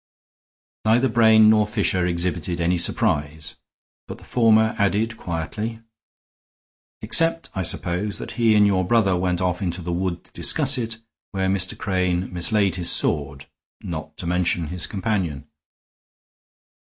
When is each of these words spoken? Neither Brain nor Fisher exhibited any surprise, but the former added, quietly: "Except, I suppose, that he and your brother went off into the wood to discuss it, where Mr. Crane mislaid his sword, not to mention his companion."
Neither 0.83 1.07
Brain 1.09 1.47
nor 1.47 1.67
Fisher 1.67 2.07
exhibited 2.07 2.59
any 2.59 2.75
surprise, 2.79 3.57
but 4.07 4.17
the 4.17 4.23
former 4.23 4.73
added, 4.79 5.15
quietly: 5.15 5.79
"Except, 7.03 7.51
I 7.53 7.61
suppose, 7.61 8.17
that 8.17 8.31
he 8.31 8.55
and 8.55 8.65
your 8.65 8.83
brother 8.83 9.15
went 9.15 9.41
off 9.41 9.61
into 9.61 9.83
the 9.83 9.93
wood 9.93 10.23
to 10.23 10.31
discuss 10.33 10.79
it, 10.79 10.97
where 11.29 11.49
Mr. 11.49 11.77
Crane 11.77 12.33
mislaid 12.33 12.77
his 12.77 12.89
sword, 12.89 13.45
not 13.83 14.17
to 14.17 14.25
mention 14.25 14.69
his 14.69 14.87
companion." 14.87 15.47